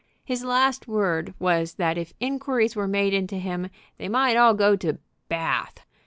His 0.25 0.43
last 0.43 0.87
word 0.87 1.35
was 1.37 1.75
that 1.75 1.95
if 1.95 2.15
inquiries 2.19 2.75
were 2.75 2.87
made 2.87 3.13
into 3.13 3.35
him 3.37 3.69
they 3.99 4.09
might 4.09 4.35
all 4.35 4.55
go 4.55 4.75
to 4.77 4.97
Bath! 5.29 5.85